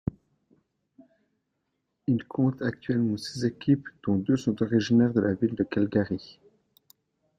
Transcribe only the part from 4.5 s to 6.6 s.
originaires de la ville de Cagliari.